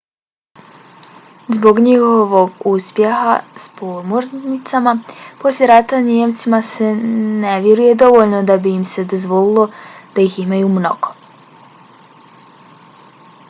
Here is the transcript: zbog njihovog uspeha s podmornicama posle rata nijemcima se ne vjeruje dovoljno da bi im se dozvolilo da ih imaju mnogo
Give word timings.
zbog 1.57 1.77
njihovog 1.87 2.53
uspeha 2.71 3.33
s 3.63 3.75
podmornicama 3.81 4.93
posle 5.43 5.69
rata 5.73 5.99
nijemcima 6.07 6.61
se 6.71 6.89
ne 7.45 7.53
vjeruje 7.67 7.93
dovoljno 8.05 8.41
da 8.51 8.57
bi 8.65 8.75
im 8.79 8.89
se 8.95 9.07
dozvolilo 9.15 9.69
da 10.17 10.27
ih 10.29 10.39
imaju 10.47 10.73
mnogo 10.81 11.13